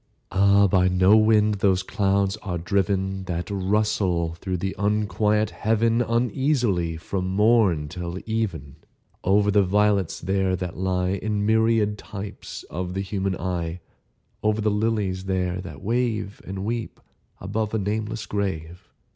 [0.31, 6.97] Ah, by no wind those clouds are driven That rustle through the unquiet Heaven Uneasily,
[6.97, 8.77] from morn till even,
[9.23, 13.79] Over the violets there that lie In myriad types of the human eye—
[14.41, 16.99] Over the lilies there that wave And weep
[17.39, 18.89] above a nameless grave!